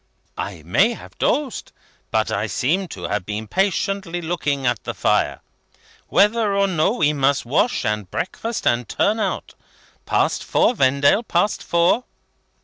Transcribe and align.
"I 0.39 0.63
may 0.63 0.93
have 0.93 1.15
dozed, 1.19 1.73
but 2.09 2.31
I 2.31 2.47
seem 2.47 2.87
to 2.87 3.03
have 3.03 3.23
been 3.23 3.47
patiently 3.47 4.19
looking 4.19 4.65
at 4.65 4.83
the 4.83 4.95
fire. 4.95 5.41
Whether 6.07 6.55
or 6.55 6.65
no, 6.67 6.93
we 6.93 7.13
must 7.13 7.45
wash, 7.45 7.85
and 7.85 8.09
breakfast, 8.09 8.65
and 8.65 8.89
turn 8.89 9.19
out. 9.19 9.53
Past 10.07 10.43
four, 10.43 10.73
Vendale; 10.73 11.21
past 11.21 11.61
four!" 11.61 12.05